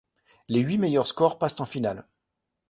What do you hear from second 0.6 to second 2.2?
huit meilleurs scores passent en finale.